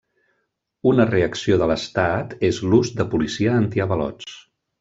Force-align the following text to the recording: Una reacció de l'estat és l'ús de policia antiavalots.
Una 0.91 1.05
reacció 1.09 1.59
de 1.63 1.69
l'estat 1.73 2.35
és 2.51 2.63
l'ús 2.71 2.93
de 3.03 3.09
policia 3.15 3.55
antiavalots. 3.63 4.35